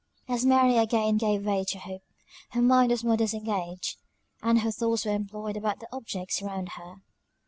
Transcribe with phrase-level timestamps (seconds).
[0.27, 2.01] As Mary again gave way to hope,
[2.53, 3.97] her mind was more disengaged;
[4.41, 6.95] and her thoughts were employed about the objects around her.